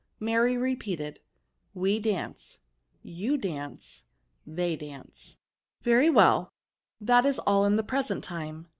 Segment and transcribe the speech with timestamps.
[0.19, 1.19] Mary repeated,
[1.75, 2.59] "we dance,
[3.03, 4.07] you dance,
[4.47, 5.37] they dance.""
[5.83, 6.49] Very well:
[6.99, 8.67] that is all the present time.